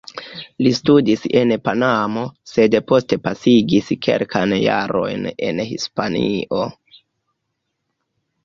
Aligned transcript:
Li 0.67 0.69
studis 0.77 1.25
en 1.41 1.51
Panamo, 1.67 2.23
sed 2.53 2.77
poste 2.93 3.19
pasigis 3.27 3.91
kelkajn 4.07 4.57
jarojn 4.63 5.29
en 5.51 5.63
Hispanio. 5.73 6.65